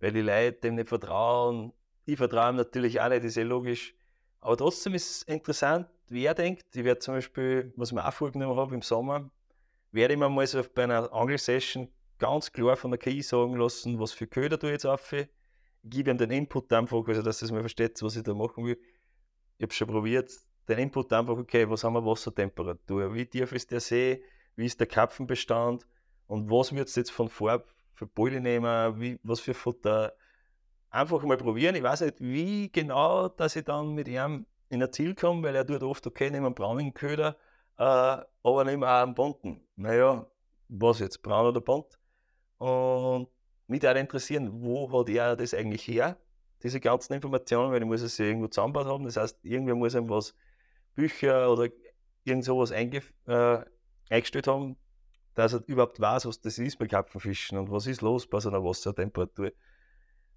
weil 0.00 0.12
die 0.12 0.20
Leute 0.20 0.60
dem 0.60 0.74
nicht 0.74 0.88
vertrauen. 0.88 1.72
Ich 2.04 2.16
vertraue 2.16 2.50
ihm 2.50 2.56
natürlich 2.56 3.00
auch 3.00 3.08
nicht, 3.08 3.24
ist 3.24 3.36
eh 3.36 3.42
logisch. 3.42 3.94
Aber 4.40 4.56
trotzdem 4.56 4.94
ist 4.94 5.10
es 5.10 5.22
interessant, 5.22 5.88
wer 6.08 6.34
denkt. 6.34 6.64
Ich 6.74 6.84
werde 6.84 7.00
zum 7.00 7.14
Beispiel, 7.14 7.72
was 7.76 7.90
ich 7.90 7.94
mir 7.94 8.06
auch 8.06 8.12
vorgenommen 8.12 8.58
habe 8.58 8.74
im 8.74 8.82
Sommer, 8.82 9.30
werde 9.92 10.14
ich 10.14 10.20
mir 10.20 10.28
mal 10.28 10.46
so 10.46 10.62
bei 10.74 10.84
einer 10.84 11.12
Angel-Session 11.12 11.88
ganz 12.18 12.52
klar 12.52 12.76
von 12.76 12.90
der 12.90 12.98
KI 12.98 13.22
sagen 13.22 13.56
lassen, 13.56 13.98
was 13.98 14.12
für 14.12 14.26
Köder 14.26 14.56
du 14.56 14.68
jetzt 14.68 14.86
auf. 14.86 15.12
Ich 15.12 15.28
gebe 15.84 16.10
ihm 16.10 16.18
den 16.18 16.30
Input 16.30 16.72
einfach, 16.72 17.06
also 17.06 17.22
dass 17.22 17.42
es 17.42 17.50
mir 17.50 17.60
versteht, 17.60 18.02
was 18.02 18.16
ich 18.16 18.22
da 18.22 18.34
machen 18.34 18.64
will. 18.64 18.78
Ich 19.58 19.64
habe 19.64 19.72
schon 19.72 19.88
probiert, 19.88 20.30
den 20.70 20.78
Input 20.78 21.12
einfach, 21.12 21.36
okay, 21.36 21.68
was 21.68 21.84
haben 21.84 21.94
wir 21.94 22.04
Wassertemperatur, 22.04 23.12
wie 23.14 23.26
tief 23.26 23.52
ist 23.52 23.70
der 23.70 23.80
See, 23.80 24.22
wie 24.56 24.66
ist 24.66 24.78
der 24.80 24.86
Kapfenbestand 24.86 25.86
und 26.26 26.50
was 26.50 26.72
würdest 26.72 26.96
du 26.96 27.00
jetzt 27.00 27.10
von 27.10 27.28
Farbe 27.28 27.66
für 28.00 28.06
Beule 28.06 28.40
nehmen, 28.40 28.98
wie, 29.00 29.18
was 29.22 29.40
für 29.40 29.52
Futter. 29.52 30.14
Einfach 30.88 31.22
mal 31.22 31.36
probieren. 31.36 31.74
Ich 31.74 31.82
weiß 31.82 32.00
nicht, 32.00 32.20
wie 32.20 32.70
genau, 32.72 33.28
dass 33.28 33.56
ich 33.56 33.64
dann 33.64 33.92
mit 33.92 34.08
ihm 34.08 34.46
in 34.70 34.82
ein 34.82 34.92
Ziel 34.92 35.14
komme, 35.14 35.42
weil 35.42 35.54
er 35.54 35.66
tut 35.66 35.82
oft, 35.82 36.06
okay, 36.06 36.30
nehmen 36.30 36.46
einen 36.46 36.54
braunen 36.54 36.94
Köder, 36.94 37.36
äh, 37.76 37.82
aber 37.82 38.64
nehmen 38.64 38.84
auch 38.84 39.02
einen 39.02 39.14
bunten. 39.14 39.60
Naja, 39.76 40.26
was 40.68 41.00
jetzt, 41.00 41.22
braun 41.22 41.46
oder 41.46 41.60
bunt? 41.60 41.98
Und 42.58 43.28
mich 43.66 43.80
da 43.80 43.92
interessieren, 43.92 44.62
wo 44.62 44.90
hat 44.98 45.08
er 45.08 45.36
das 45.36 45.52
eigentlich 45.52 45.86
her, 45.86 46.16
diese 46.62 46.80
ganzen 46.80 47.12
Informationen, 47.12 47.72
weil 47.72 47.82
ich 47.82 47.86
muss 47.86 48.02
es 48.02 48.18
ja 48.18 48.26
irgendwo 48.26 48.48
zusammengebaut 48.48 48.86
haben. 48.86 49.04
Das 49.04 49.16
heißt, 49.16 49.44
irgendwer 49.44 49.74
muss 49.74 49.94
ihm 49.94 50.08
was, 50.08 50.34
Bücher 50.94 51.50
oder 51.50 51.68
irgend 52.24 52.44
sowas 52.44 52.72
einge, 52.72 53.02
äh, 53.26 53.58
eingestellt 54.08 54.46
haben, 54.46 54.76
dass 55.34 55.54
er 55.54 55.62
überhaupt 55.66 56.00
weiß, 56.00 56.26
was 56.26 56.40
das 56.40 56.58
ist 56.58 56.78
bei 56.78 56.86
Karpfenfischen 56.86 57.58
und 57.58 57.70
was 57.70 57.86
ist 57.86 58.02
los 58.02 58.26
bei 58.26 58.40
so 58.40 58.48
einer 58.48 58.62
Wassertemperatur. 58.64 59.52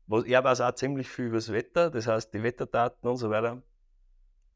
Was, 0.08 0.26
er 0.26 0.44
weiß 0.44 0.62
auch 0.62 0.76
ziemlich 0.76 1.10
viel 1.10 1.26
über 1.26 1.38
das 1.38 1.52
Wetter, 1.52 1.90
das 1.90 2.08
heißt, 2.08 2.34
die 2.34 2.44
Wetterdaten 2.44 3.08
und 3.08 3.18
so 3.18 3.30
weiter 3.30 3.62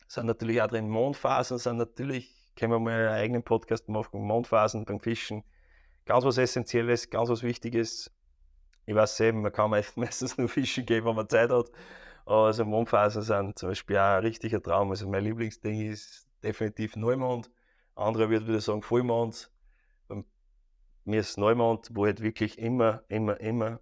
sind 0.07 0.25
natürlich 0.25 0.61
auch 0.61 0.67
drin. 0.67 0.89
Mondphasen 0.89 1.57
sind 1.57 1.77
natürlich, 1.77 2.33
können 2.55 2.71
wir 2.71 2.79
mal 2.79 2.93
einen 2.93 3.09
eigenen 3.09 3.43
Podcast 3.43 3.89
machen, 3.89 4.21
Mondphasen 4.21 4.85
beim 4.85 4.99
Fischen. 4.99 5.43
Ganz 6.05 6.23
was 6.23 6.37
Essentielles, 6.37 7.09
ganz 7.09 7.29
was 7.29 7.43
Wichtiges. 7.43 8.11
Ich 8.85 8.95
weiß 8.95 9.19
eben, 9.21 9.41
man 9.41 9.51
kann 9.51 9.69
meistens 9.95 10.37
nur 10.37 10.47
fischen 10.47 10.85
gehen, 10.85 11.05
wenn 11.05 11.15
man 11.15 11.27
Zeit 11.27 11.51
hat. 11.51 11.69
Also 12.27 12.65
Mondphasen 12.65 13.21
sind 13.21 13.57
zum 13.57 13.69
Beispiel 13.69 13.95
auch 13.95 14.17
ein 14.17 14.21
richtiger 14.21 14.61
Traum. 14.61 14.89
Also 14.89 15.07
mein 15.07 15.23
Lieblingsding 15.23 15.89
ist 15.89 16.27
definitiv 16.43 16.97
Neumond. 16.97 17.49
Andere 17.95 18.29
würde 18.29 18.47
wieder 18.47 18.59
sagen 18.59 18.81
Vollmond. 18.81 19.49
Bei 20.09 20.21
mir 21.05 21.21
ist 21.21 21.37
Neumond, 21.37 21.89
wo 21.93 22.05
halt 22.05 22.21
wirklich 22.21 22.59
immer, 22.59 23.03
immer, 23.07 23.39
immer 23.39 23.79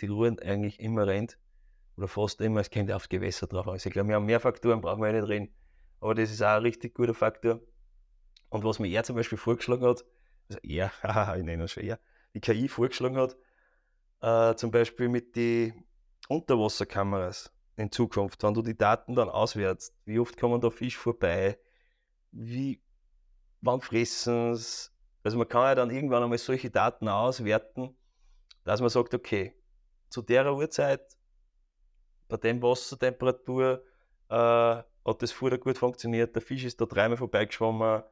die 0.00 0.06
Ruhe 0.06 0.36
eigentlich 0.40 0.78
immer 0.78 1.04
rennt 1.08 1.36
oder 1.96 2.06
fast 2.06 2.40
immer, 2.40 2.60
es 2.60 2.70
kommt 2.70 2.92
aufs 2.92 3.08
Gewässer 3.08 3.48
drauf. 3.48 3.66
Also 3.66 3.88
ich 3.88 3.92
glaube, 3.92 4.08
wir 4.08 4.14
haben 4.14 4.26
mehr 4.26 4.38
Faktoren, 4.38 4.80
brauchen 4.80 5.02
wir 5.02 5.12
nicht 5.12 5.28
reden. 5.28 5.52
Aber 5.98 6.14
das 6.14 6.30
ist 6.30 6.42
auch 6.42 6.56
ein 6.56 6.62
richtig 6.62 6.94
guter 6.94 7.12
Faktor. 7.12 7.60
Und 8.50 8.62
was 8.62 8.78
mir 8.78 8.88
er 8.88 9.02
zum 9.02 9.16
Beispiel 9.16 9.36
vorgeschlagen 9.36 9.84
hat, 9.84 10.04
also 10.48 10.60
er, 10.62 10.92
haha, 11.02 11.34
ich 11.36 11.42
nenne 11.42 11.64
ihn 11.64 11.68
schon 11.68 11.82
er, 11.82 11.98
die 12.34 12.40
KI 12.40 12.68
vorgeschlagen 12.68 13.16
hat, 13.16 13.36
äh, 14.22 14.54
zum 14.54 14.70
Beispiel 14.70 15.08
mit 15.08 15.34
den 15.34 15.84
Unterwasserkameras 16.30 17.52
in 17.76 17.90
Zukunft, 17.90 18.42
wenn 18.44 18.54
du 18.54 18.62
die 18.62 18.76
Daten 18.76 19.16
dann 19.16 19.28
auswertest, 19.28 19.96
wie 20.04 20.20
oft 20.20 20.38
kommen 20.38 20.60
da 20.60 20.70
Fisch 20.70 20.96
vorbei, 20.96 21.58
wie, 22.30 22.80
wann 23.60 23.80
fressen 23.80 24.54
sie, 24.54 24.90
also 25.24 25.38
man 25.38 25.48
kann 25.48 25.62
ja 25.62 25.74
dann 25.74 25.90
irgendwann 25.90 26.22
einmal 26.22 26.38
solche 26.38 26.70
Daten 26.70 27.08
auswerten, 27.08 27.96
dass 28.64 28.80
man 28.80 28.90
sagt, 28.90 29.12
okay, 29.12 29.54
zu 30.08 30.22
der 30.22 30.54
Uhrzeit 30.54 31.16
bei 32.28 32.36
dem 32.36 32.62
Wassertemperatur 32.62 33.84
äh, 34.28 34.34
hat 34.34 34.86
das 35.22 35.32
Futter 35.32 35.58
gut 35.58 35.78
funktioniert, 35.78 36.34
der 36.36 36.42
Fisch 36.42 36.64
ist 36.64 36.80
da 36.80 36.86
dreimal 36.86 37.16
vorbeigeschwommen. 37.16 38.04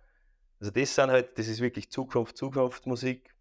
Also 0.58 0.72
das 0.72 0.92
sind 0.92 1.10
halt, 1.10 1.38
das 1.38 1.46
ist 1.46 1.60
wirklich 1.60 1.92
Zukunft, 1.92 2.36
Zukunftsmusik. 2.36 3.32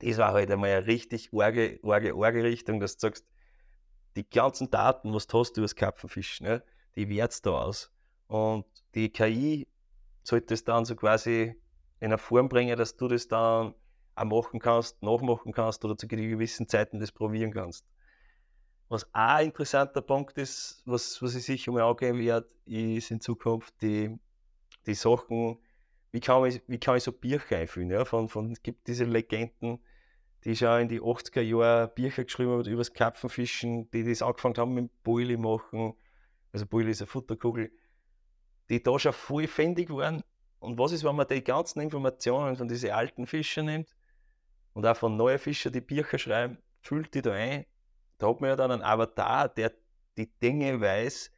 Das 0.00 0.18
war 0.18 0.34
halt 0.34 0.50
einmal 0.50 0.70
eine 0.70 0.86
richtig 0.86 1.30
arge, 1.32 1.80
arge, 1.82 2.14
arge 2.14 2.42
Richtung, 2.44 2.80
dass 2.80 2.98
du 2.98 3.06
sagst, 3.06 3.26
die 4.18 4.28
ganzen 4.28 4.70
Daten, 4.70 5.14
was 5.14 5.26
du 5.26 5.38
hast 5.38 5.56
über 5.56 5.64
das 5.64 5.76
Karpfenfischen, 5.76 6.46
ne, 6.46 6.62
die 6.96 7.08
wertest 7.08 7.46
da 7.46 7.62
aus. 7.62 7.92
Und 8.26 8.66
die 8.94 9.10
KI 9.10 9.68
sollte 10.24 10.48
das 10.48 10.64
dann 10.64 10.84
so 10.84 10.96
quasi 10.96 11.54
in 12.00 12.06
eine 12.06 12.18
Form 12.18 12.48
bringen, 12.48 12.76
dass 12.76 12.96
du 12.96 13.06
das 13.08 13.28
dann 13.28 13.74
auch 14.16 14.24
machen 14.24 14.58
kannst, 14.58 15.02
nachmachen 15.02 15.52
kannst 15.52 15.84
oder 15.84 15.96
zu 15.96 16.08
gewissen 16.08 16.68
Zeiten 16.68 16.98
das 16.98 17.12
probieren 17.12 17.52
kannst. 17.52 17.86
Was 18.88 19.04
auch 19.04 19.08
ein 19.12 19.46
interessanter 19.46 20.02
Punkt 20.02 20.36
ist, 20.38 20.82
was, 20.84 21.22
was 21.22 21.34
ich 21.36 21.44
sicher 21.44 21.70
mal 21.70 21.82
angehen 21.82 22.18
werde, 22.18 22.48
ist 22.64 23.10
in 23.10 23.20
Zukunft 23.20 23.74
die, 23.82 24.18
die 24.86 24.94
Sachen, 24.94 25.58
wie 26.10 26.20
kann, 26.20 26.44
ich, 26.46 26.62
wie 26.66 26.80
kann 26.80 26.96
ich 26.96 27.04
so 27.04 27.12
Bücher 27.12 27.56
einführen? 27.56 27.90
Ja? 27.90 28.04
Von, 28.04 28.28
von, 28.28 28.50
es 28.50 28.62
gibt 28.62 28.88
diese 28.88 29.04
Legenden, 29.04 29.78
die 30.44 30.56
schon 30.56 30.82
in 30.82 30.88
die 30.88 31.00
80er 31.00 31.40
Jahre 31.40 31.88
Bücher 31.88 32.24
geschrieben 32.24 32.52
haben 32.52 32.64
über 32.64 32.78
das 32.78 32.92
Karpfenfischen, 32.92 33.90
die 33.90 34.04
das 34.04 34.22
angefangen 34.22 34.56
haben 34.56 34.74
mit 34.74 35.02
Boili 35.02 35.36
machen. 35.36 35.94
Also 36.52 36.66
Boili 36.66 36.90
ist 36.90 37.02
eine 37.02 37.08
Futterkugel, 37.08 37.70
die 38.68 38.82
da 38.82 38.98
schon 38.98 39.12
voll 39.12 39.46
fändig 39.46 39.90
waren. 39.90 40.22
Und 40.60 40.78
was 40.78 40.92
ist, 40.92 41.04
wenn 41.04 41.16
man 41.16 41.26
die 41.28 41.42
ganzen 41.42 41.80
Informationen 41.80 42.56
von 42.56 42.68
diesen 42.68 42.90
alten 42.90 43.26
Fischern 43.26 43.66
nimmt 43.66 43.96
und 44.72 44.86
auch 44.86 44.96
von 44.96 45.16
neuen 45.16 45.38
Fischern 45.38 45.72
die 45.72 45.80
Bücher 45.80 46.18
schreiben, 46.18 46.58
füllt 46.80 47.14
die 47.14 47.22
da 47.22 47.32
ein 47.32 47.64
da 48.18 48.28
hat 48.28 48.40
man 48.40 48.50
ja 48.50 48.56
dann 48.56 48.72
einen 48.72 48.82
Avatar, 48.82 49.48
der 49.48 49.72
die 50.16 50.26
Dinge 50.40 50.80
weiß, 50.80 51.30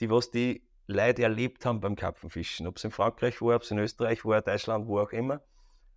die 0.00 0.10
was 0.10 0.30
die 0.30 0.62
Leute 0.86 1.22
erlebt 1.22 1.64
haben 1.66 1.80
beim 1.80 1.96
Karpfenfischen. 1.96 2.66
Ob 2.66 2.76
es 2.76 2.84
in 2.84 2.90
Frankreich 2.90 3.40
war, 3.42 3.56
ob 3.56 3.62
es 3.62 3.70
in 3.70 3.78
Österreich 3.78 4.24
war, 4.24 4.40
Deutschland, 4.42 4.86
wo 4.86 5.00
auch 5.00 5.10
immer. 5.10 5.42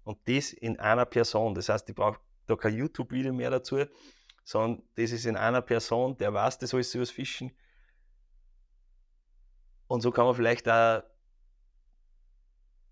Und 0.03 0.17
das 0.27 0.53
in 0.53 0.79
einer 0.79 1.05
Person. 1.05 1.53
Das 1.53 1.69
heißt, 1.69 1.87
ich 1.89 1.95
brauche 1.95 2.19
da 2.51 2.55
kein 2.55 2.75
YouTube-Video 2.75 3.33
mehr 3.33 3.49
dazu, 3.49 3.85
sondern 4.43 4.83
das 4.95 5.11
ist 5.11 5.25
in 5.25 5.35
einer 5.35 5.61
Person, 5.61 6.17
der 6.17 6.33
weiß 6.33 6.57
das 6.59 6.73
alles 6.73 6.93
über 6.93 7.03
das 7.03 7.11
Fischen. 7.11 7.51
Und 9.87 10.01
so 10.01 10.11
kann 10.11 10.25
man 10.25 10.35
vielleicht 10.35 10.69
auch 10.69 11.03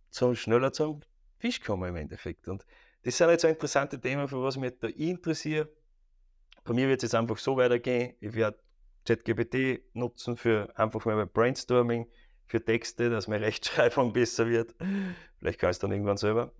zum, 0.09 0.35
schneller 0.35 0.73
zum 0.73 1.01
Fisch 1.37 1.61
kommen 1.61 1.89
im 1.89 1.95
Endeffekt. 1.95 2.47
Und 2.47 2.65
das 3.03 3.17
sind 3.17 3.29
jetzt 3.29 3.43
so 3.43 3.47
interessante 3.47 3.99
Themen, 3.99 4.27
für 4.27 4.41
was 4.43 4.57
mich 4.57 4.73
da 4.79 4.87
interessiert. 4.87 5.69
Bei 6.63 6.73
mir 6.73 6.87
wird 6.87 6.99
es 6.99 7.11
jetzt 7.11 7.15
einfach 7.15 7.37
so 7.37 7.55
weitergehen. 7.55 8.15
Ich 8.19 8.33
werde 8.33 8.59
ChatGPT 9.05 9.95
nutzen 9.95 10.35
für 10.35 10.71
einfach 10.77 11.05
mal 11.05 11.25
Brainstorming, 11.25 12.07
für 12.45 12.63
Texte, 12.63 13.09
dass 13.09 13.27
meine 13.27 13.45
Rechtschreibung 13.47 14.11
besser 14.11 14.47
wird. 14.47 14.75
Vielleicht 15.37 15.59
kann 15.59 15.69
ich 15.69 15.75
es 15.75 15.79
dann 15.79 15.91
irgendwann 15.91 16.17
selber. 16.17 16.51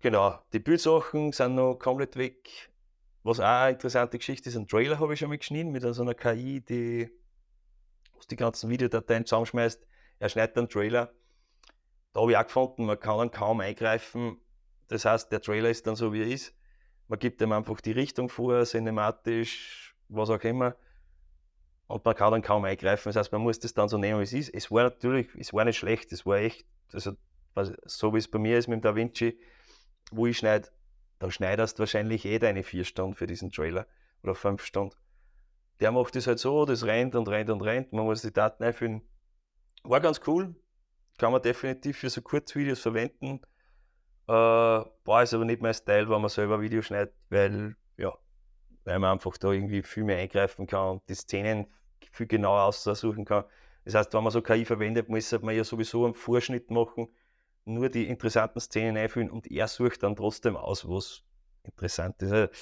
Genau, 0.00 0.38
die 0.52 0.58
Bildsachen 0.58 1.32
sind 1.32 1.54
noch 1.54 1.76
komplett 1.76 2.16
weg. 2.16 2.70
Was 3.22 3.40
auch 3.40 3.44
eine 3.44 3.72
interessante 3.72 4.18
Geschichte 4.18 4.48
ist, 4.48 4.56
ein 4.56 4.68
Trailer 4.68 5.00
habe 5.00 5.14
ich 5.14 5.20
schon 5.20 5.28
mal 5.28 5.38
geschnitten 5.38 5.72
mit 5.72 5.82
so 5.82 6.02
einer 6.02 6.14
KI, 6.14 6.60
die 6.60 7.10
die 8.30 8.36
ganzen 8.36 8.70
Videodateien 8.70 9.26
zusammenschmeißt. 9.26 9.86
Er 10.18 10.28
schneidet 10.28 10.56
einen 10.56 10.68
Trailer. 10.68 11.12
Da 12.12 12.20
habe 12.20 12.30
ich 12.30 12.36
auch 12.36 12.44
gefunden, 12.44 12.86
man 12.86 12.98
kann 12.98 13.18
dann 13.18 13.30
kaum 13.30 13.60
eingreifen. 13.60 14.38
Das 14.88 15.04
heißt, 15.04 15.30
der 15.32 15.40
Trailer 15.40 15.70
ist 15.70 15.86
dann 15.86 15.96
so, 15.96 16.12
wie 16.12 16.22
er 16.22 16.28
ist. 16.28 16.54
Man 17.08 17.18
gibt 17.18 17.40
ihm 17.40 17.52
einfach 17.52 17.80
die 17.80 17.92
Richtung 17.92 18.28
vor, 18.28 18.64
cinematisch, 18.64 19.94
was 20.08 20.30
auch 20.30 20.42
immer. 20.42 20.76
Und 21.88 22.04
man 22.04 22.14
kann 22.14 22.32
dann 22.32 22.42
kaum 22.42 22.64
eingreifen. 22.64 23.08
Das 23.08 23.16
heißt, 23.16 23.32
man 23.32 23.42
muss 23.42 23.60
das 23.60 23.74
dann 23.74 23.88
so 23.88 23.98
nehmen, 23.98 24.18
wie 24.20 24.24
es 24.24 24.32
ist. 24.32 24.54
Es 24.54 24.70
war 24.70 24.84
natürlich, 24.84 25.28
es 25.36 25.52
war 25.52 25.64
nicht 25.64 25.76
schlecht, 25.78 26.12
es 26.12 26.26
war 26.26 26.38
echt, 26.38 26.66
also, 26.92 27.12
so 27.84 28.14
wie 28.14 28.18
es 28.18 28.28
bei 28.28 28.38
mir 28.38 28.58
ist 28.58 28.66
mit 28.66 28.76
dem 28.76 28.82
Da 28.82 28.94
Vinci, 28.94 29.38
wo 30.10 30.26
ich 30.26 30.38
schneide, 30.38 30.68
da 31.18 31.30
schneidest 31.30 31.78
wahrscheinlich 31.78 32.24
eh 32.24 32.38
deine 32.38 32.62
vier 32.62 32.84
Stunden 32.84 33.14
für 33.14 33.26
diesen 33.26 33.50
Trailer 33.50 33.86
oder 34.22 34.34
fünf 34.34 34.64
Stunden. 34.64 34.94
Der 35.80 35.92
macht 35.92 36.16
das 36.16 36.26
halt 36.26 36.38
so, 36.38 36.64
das 36.64 36.84
rennt 36.84 37.14
und 37.14 37.28
rennt 37.28 37.50
und 37.50 37.62
rennt, 37.62 37.92
man 37.92 38.04
muss 38.04 38.22
die 38.22 38.32
Daten 38.32 38.62
einfüllen. 38.64 39.02
War 39.82 40.00
ganz 40.00 40.20
cool, 40.26 40.54
kann 41.18 41.32
man 41.32 41.42
definitiv 41.42 41.98
für 41.98 42.10
so 42.10 42.22
Kurzvideos 42.22 42.80
verwenden. 42.80 43.40
Äh, 44.28 44.32
war 44.32 45.22
es 45.22 45.32
aber 45.32 45.44
nicht 45.44 45.62
mein 45.62 45.74
Style, 45.74 46.08
wenn 46.08 46.20
man 46.20 46.30
selber 46.30 46.60
Video 46.60 46.82
schneidet, 46.82 47.14
weil, 47.28 47.76
ja, 47.96 48.12
weil 48.84 48.98
man 48.98 49.12
einfach 49.12 49.36
da 49.36 49.52
irgendwie 49.52 49.82
viel 49.82 50.04
mehr 50.04 50.18
eingreifen 50.18 50.66
kann 50.66 50.92
und 50.92 51.08
die 51.08 51.14
Szenen 51.14 51.66
viel 52.10 52.26
genauer 52.26 52.62
aussuchen 52.62 53.24
kann. 53.24 53.44
Das 53.84 53.94
heißt, 53.94 54.12
wenn 54.14 54.24
man 54.24 54.32
so 54.32 54.42
KI 54.42 54.64
verwendet, 54.64 55.08
muss 55.08 55.30
man 55.40 55.54
ja 55.54 55.62
sowieso 55.62 56.04
einen 56.04 56.14
Vorschnitt 56.14 56.70
machen, 56.70 57.08
nur 57.66 57.88
die 57.88 58.08
interessanten 58.08 58.60
Szenen 58.60 58.96
einführen 58.96 59.30
und 59.30 59.50
er 59.50 59.68
sucht 59.68 60.02
dann 60.02 60.16
trotzdem 60.16 60.56
aus, 60.56 60.88
was 60.88 61.22
interessant 61.62 62.22
ist. 62.22 62.32
Also, 62.32 62.52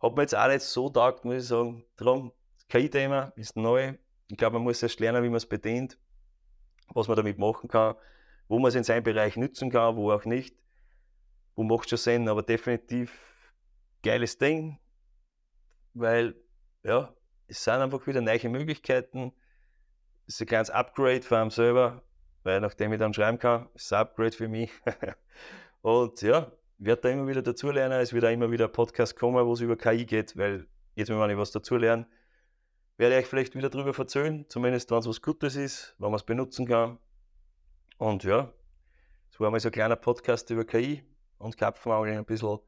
hat 0.00 0.16
mir 0.16 0.22
jetzt 0.22 0.34
auch 0.34 0.48
nicht 0.48 0.62
so 0.62 0.88
taugt, 0.88 1.24
muss 1.24 1.36
ich 1.36 1.48
sagen. 1.48 1.84
Darum, 1.96 2.32
KI-Thema 2.68 3.32
ist 3.36 3.56
neu. 3.56 3.94
Ich 4.28 4.36
glaube, 4.36 4.54
man 4.54 4.62
muss 4.62 4.82
erst 4.82 5.00
lernen, 5.00 5.22
wie 5.22 5.28
man 5.28 5.36
es 5.36 5.46
bedient, 5.46 5.98
was 6.88 7.08
man 7.08 7.16
damit 7.16 7.38
machen 7.38 7.68
kann, 7.68 7.96
wo 8.48 8.58
man 8.58 8.70
es 8.70 8.74
in 8.74 8.84
seinem 8.84 9.02
Bereich 9.02 9.36
nutzen 9.36 9.70
kann, 9.70 9.96
wo 9.96 10.10
auch 10.10 10.24
nicht 10.24 10.56
wo 11.54 11.62
macht 11.62 11.88
schon 11.88 11.98
Sinn, 11.98 12.28
aber 12.28 12.42
definitiv 12.42 13.18
geiles 14.02 14.38
Ding, 14.38 14.78
weil 15.94 16.34
ja, 16.82 17.14
es 17.46 17.62
sind 17.62 17.74
einfach 17.74 18.06
wieder 18.06 18.20
neue 18.20 18.48
Möglichkeiten. 18.48 19.32
Es 20.26 20.34
ist 20.34 20.40
ein 20.42 20.46
kleines 20.46 20.70
Upgrade 20.70 21.22
für 21.22 21.38
einen 21.38 21.50
selber, 21.50 22.02
weil 22.44 22.60
nachdem 22.60 22.92
ich 22.92 22.98
dann 22.98 23.12
schreiben 23.12 23.38
kann, 23.38 23.68
ist 23.74 23.92
ein 23.92 24.00
Upgrade 24.00 24.32
für 24.32 24.48
mich. 24.48 24.70
und 25.82 26.22
ja, 26.22 26.52
werde 26.78 27.02
da 27.02 27.08
immer 27.08 27.26
wieder 27.26 27.42
dazulernen. 27.42 28.00
Es 28.00 28.12
wird 28.12 28.24
auch 28.24 28.30
immer 28.30 28.50
wieder 28.50 28.66
ein 28.66 28.72
Podcast 28.72 29.16
kommen, 29.16 29.44
wo 29.44 29.52
es 29.54 29.60
über 29.60 29.76
KI 29.76 30.04
geht, 30.04 30.36
weil 30.36 30.66
jetzt, 30.94 31.10
wenn 31.10 31.30
ich 31.30 31.36
was 31.36 31.50
dazulernen, 31.50 32.06
werde 32.96 33.18
ich 33.18 33.26
vielleicht 33.26 33.54
wieder 33.56 33.70
darüber 33.70 33.96
erzählen, 33.98 34.44
zumindest 34.48 34.90
wenn 34.90 34.98
es 34.98 35.08
was 35.08 35.22
Gutes 35.22 35.56
ist, 35.56 35.96
wenn 35.98 36.10
man 36.10 36.16
es 36.16 36.22
benutzen 36.22 36.66
kann. 36.66 36.98
Und 37.98 38.24
ja, 38.24 38.52
es 39.30 39.40
war 39.40 39.50
mal 39.50 39.58
so 39.58 39.68
ein 39.68 39.72
kleiner 39.72 39.96
Podcast 39.96 40.50
über 40.50 40.64
KI 40.64 41.02
und 41.38 41.56
Kapfenauge 41.56 42.12
ein 42.12 42.24
bisschen. 42.24 42.58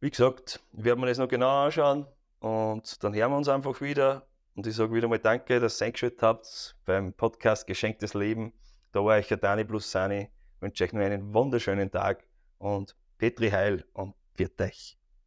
Wie 0.00 0.10
gesagt, 0.10 0.60
werden 0.72 1.00
wir 1.00 1.06
das 1.06 1.18
noch 1.18 1.28
genau 1.28 1.64
anschauen 1.64 2.06
und 2.40 3.02
dann 3.02 3.14
hören 3.14 3.30
wir 3.30 3.36
uns 3.38 3.48
einfach 3.48 3.80
wieder. 3.80 4.26
Und 4.54 4.66
ich 4.68 4.76
sage 4.76 4.94
wieder 4.94 5.08
mal 5.08 5.18
Danke, 5.18 5.58
dass 5.58 5.80
ihr 5.80 5.86
eingeschaltet 5.86 6.22
habt 6.22 6.76
beim 6.84 7.12
Podcast 7.12 7.66
Geschenktes 7.66 8.14
Leben. 8.14 8.52
Da 8.92 9.04
war 9.04 9.18
ich 9.18 9.26
der 9.26 9.36
Dani 9.36 9.64
plus 9.64 9.90
Sani. 9.90 10.28
Wünsche 10.60 10.84
euch 10.84 10.92
noch 10.92 11.00
einen 11.00 11.34
wunderschönen 11.34 11.90
Tag 11.90 12.24
und 12.58 12.94
Petri 13.18 13.50
Heil 13.50 13.84
und 13.92 14.14
Viert 14.36 14.60
euch. 14.60 14.96